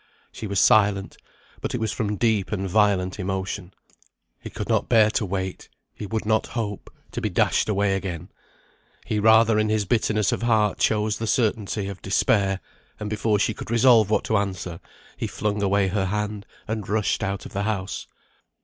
She 0.31 0.47
was 0.47 0.59
silent, 0.59 1.17
but 1.61 1.75
it 1.75 1.79
was 1.79 1.91
from 1.91 2.15
deep 2.15 2.51
and 2.51 2.67
violent 2.67 3.19
emotion. 3.19 3.71
He 4.39 4.49
could 4.49 4.67
not 4.67 4.89
bear 4.89 5.11
to 5.11 5.27
wait; 5.27 5.69
he 5.93 6.07
would 6.07 6.25
not 6.25 6.47
hope, 6.57 6.89
to 7.11 7.21
be 7.21 7.29
dashed 7.29 7.69
away 7.69 7.93
again; 7.95 8.29
he 9.05 9.19
rather 9.19 9.59
in 9.59 9.69
his 9.69 9.85
bitterness 9.85 10.31
of 10.31 10.41
heart 10.41 10.79
chose 10.79 11.19
the 11.19 11.27
certainty 11.27 11.87
of 11.87 12.01
despair, 12.01 12.61
and 12.99 13.11
before 13.11 13.37
she 13.37 13.53
could 13.53 13.69
resolve 13.69 14.09
what 14.09 14.23
to 14.23 14.37
answer, 14.37 14.79
he 15.17 15.27
flung 15.27 15.61
away 15.61 15.89
her 15.89 16.05
hand 16.07 16.47
and 16.67 16.89
rushed 16.89 17.21
out 17.21 17.45
of 17.45 17.53
the 17.53 17.61
house. 17.61 18.07